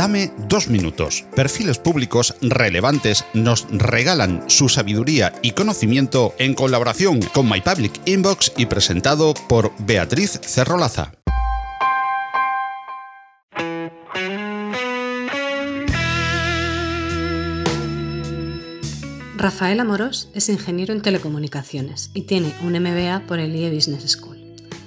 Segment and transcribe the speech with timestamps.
[0.00, 1.26] Dame dos minutos.
[1.36, 8.50] Perfiles públicos relevantes nos regalan su sabiduría y conocimiento en colaboración con My Public Inbox
[8.56, 11.12] y presentado por Beatriz Cerrolaza.
[19.36, 24.39] Rafael Amorós es ingeniero en telecomunicaciones y tiene un MBA por el IE Business School.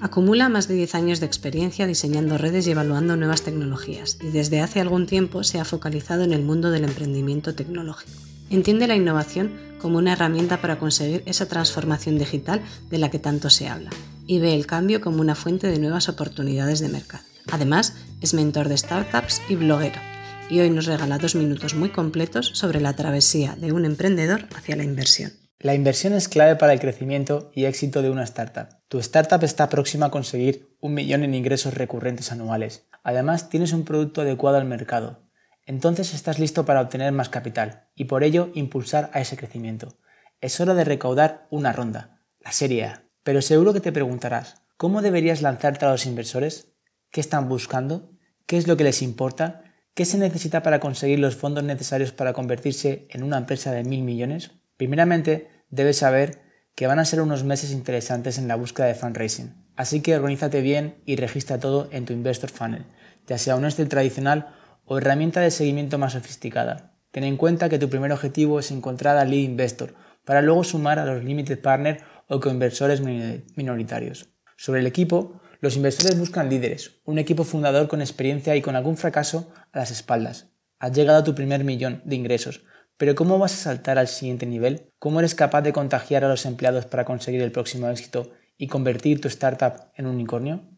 [0.00, 4.60] Acumula más de 10 años de experiencia diseñando redes y evaluando nuevas tecnologías y desde
[4.60, 8.12] hace algún tiempo se ha focalizado en el mundo del emprendimiento tecnológico.
[8.48, 13.50] Entiende la innovación como una herramienta para conseguir esa transformación digital de la que tanto
[13.50, 13.90] se habla
[14.26, 17.24] y ve el cambio como una fuente de nuevas oportunidades de mercado.
[17.50, 20.00] Además, es mentor de startups y bloguero
[20.48, 24.76] y hoy nos regala dos minutos muy completos sobre la travesía de un emprendedor hacia
[24.76, 25.32] la inversión.
[25.60, 28.78] La inversión es clave para el crecimiento y éxito de una startup.
[28.86, 32.86] Tu startup está próxima a conseguir un millón en ingresos recurrentes anuales.
[33.02, 35.28] Además, tienes un producto adecuado al mercado.
[35.66, 39.98] Entonces estás listo para obtener más capital y por ello impulsar a ese crecimiento.
[40.40, 43.02] Es hora de recaudar una ronda, la serie A.
[43.24, 46.72] Pero seguro que te preguntarás, ¿cómo deberías lanzarte a los inversores?
[47.10, 48.12] ¿Qué están buscando?
[48.46, 49.64] ¿Qué es lo que les importa?
[49.94, 54.04] ¿Qué se necesita para conseguir los fondos necesarios para convertirse en una empresa de mil
[54.04, 54.52] millones?
[54.78, 56.40] Primeramente, debes saber
[56.74, 60.62] que van a ser unos meses interesantes en la búsqueda de fundraising, así que organízate
[60.62, 62.86] bien y registra todo en tu Investor Funnel,
[63.26, 66.94] ya sea un Excel tradicional o herramienta de seguimiento más sofisticada.
[67.10, 70.98] Ten en cuenta que tu primer objetivo es encontrar al lead investor para luego sumar
[70.98, 74.28] a los limited partners o co-inversores minoritarios.
[74.56, 78.96] Sobre el equipo, los inversores buscan líderes, un equipo fundador con experiencia y con algún
[78.96, 80.52] fracaso a las espaldas.
[80.78, 82.62] Has llegado a tu primer millón de ingresos,
[82.98, 84.92] pero ¿cómo vas a saltar al siguiente nivel?
[84.98, 89.20] ¿Cómo eres capaz de contagiar a los empleados para conseguir el próximo éxito y convertir
[89.20, 90.68] tu startup en un unicornio?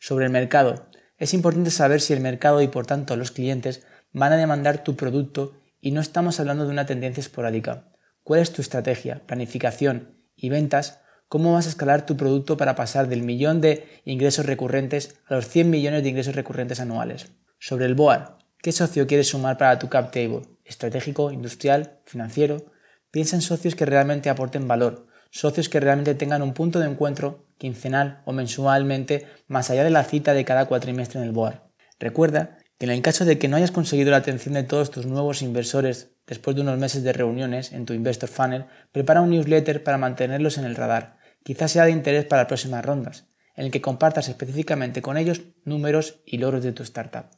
[0.00, 0.88] Sobre el mercado,
[1.18, 4.96] es importante saber si el mercado y por tanto los clientes van a demandar tu
[4.96, 7.92] producto y no estamos hablando de una tendencia esporádica.
[8.24, 13.08] ¿Cuál es tu estrategia, planificación y ventas cómo vas a escalar tu producto para pasar
[13.08, 17.30] del millón de ingresos recurrentes a los 100 millones de ingresos recurrentes anuales.
[17.58, 20.42] Sobre el BOAR, ¿qué socio quieres sumar para tu cap table?
[20.64, 22.66] ¿Estratégico, industrial, financiero?
[23.10, 27.46] Piensa en socios que realmente aporten valor, socios que realmente tengan un punto de encuentro
[27.58, 31.68] quincenal o mensualmente más allá de la cita de cada cuatrimestre en el BOAR.
[31.98, 35.06] Recuerda que en el caso de que no hayas conseguido la atención de todos tus
[35.06, 39.82] nuevos inversores después de unos meses de reuniones en tu Investor Funnel, prepara un newsletter
[39.82, 43.26] para mantenerlos en el radar quizás sea de interés para próximas rondas,
[43.56, 47.37] en el que compartas específicamente con ellos números y logros de tu startup.